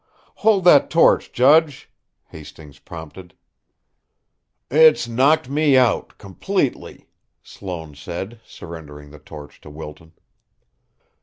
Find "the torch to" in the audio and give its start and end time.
9.11-9.69